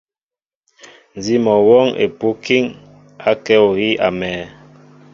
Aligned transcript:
Nzi 1.17 1.35
mol 1.43 1.59
awɔŋ 1.63 1.87
epum 2.03 2.31
akiŋ, 2.35 2.63
akɛ 3.29 3.55
ohii 3.67 3.99
amɛɛ. 4.07 4.41